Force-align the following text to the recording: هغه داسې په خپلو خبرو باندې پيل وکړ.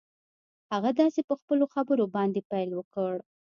هغه 0.71 0.89
داسې 1.01 1.21
په 1.29 1.33
خپلو 1.39 1.65
خبرو 1.73 2.05
باندې 2.15 2.41
پيل 2.51 2.69
وکړ. 2.75 3.13